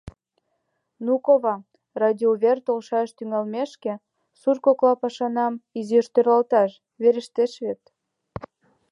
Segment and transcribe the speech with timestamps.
[1.05, 1.55] Ну, кува,
[2.01, 3.93] радиоувер толаш тӱҥалмешке,
[4.39, 7.81] сурт кокла пашанам изиш тӧрлатылаш верештеш вет...